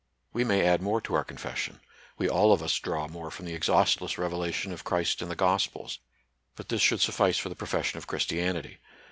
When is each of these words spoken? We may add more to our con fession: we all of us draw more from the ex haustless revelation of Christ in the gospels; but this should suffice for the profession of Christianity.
We 0.33 0.43
may 0.43 0.65
add 0.65 0.81
more 0.81 0.99
to 0.99 1.13
our 1.13 1.23
con 1.23 1.37
fession: 1.37 1.79
we 2.17 2.27
all 2.27 2.51
of 2.51 2.63
us 2.63 2.79
draw 2.79 3.07
more 3.07 3.29
from 3.29 3.45
the 3.45 3.53
ex 3.53 3.67
haustless 3.69 4.17
revelation 4.17 4.71
of 4.71 4.83
Christ 4.83 5.21
in 5.21 5.29
the 5.29 5.35
gospels; 5.35 5.99
but 6.55 6.69
this 6.69 6.81
should 6.81 7.01
suffice 7.01 7.37
for 7.37 7.49
the 7.49 7.55
profession 7.55 7.99
of 7.99 8.07
Christianity. 8.07 8.79